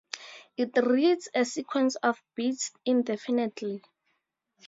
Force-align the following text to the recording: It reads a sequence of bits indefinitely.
It 0.57 0.71
reads 0.77 1.29
a 1.35 1.45
sequence 1.45 1.93
of 1.97 2.23
bits 2.33 2.71
indefinitely. 2.85 3.83